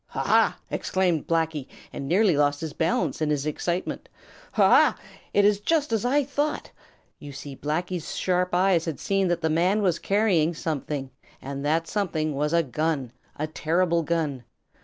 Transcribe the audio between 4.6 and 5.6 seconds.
ha! It is